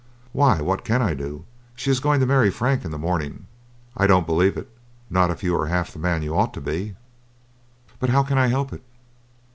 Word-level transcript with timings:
"Why, 0.31 0.59
what 0.63 0.83
can 0.83 0.99
I 1.03 1.13
do? 1.13 1.45
She 1.75 1.91
is 1.91 1.99
going 1.99 2.21
to 2.21 2.25
marry 2.25 2.49
Frank 2.49 2.83
in 2.83 2.89
the 2.89 2.97
morning." 2.97 3.45
"I 3.95 4.07
don't 4.07 4.25
believe 4.25 4.57
it: 4.57 4.67
not 5.11 5.29
if 5.29 5.43
you 5.43 5.55
are 5.55 5.67
half 5.67 5.93
the 5.93 5.99
man 5.99 6.23
you 6.23 6.35
ought 6.35 6.55
to 6.55 6.59
be." 6.59 6.95
"But 7.99 8.09
how 8.09 8.23
can 8.23 8.39
I 8.39 8.47
help 8.47 8.73
it?" 8.73 8.81